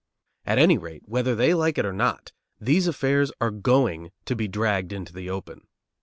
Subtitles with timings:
[0.47, 4.47] At any rate, whether they like it or not, these affairs are going to be
[4.47, 5.67] dragged into the open.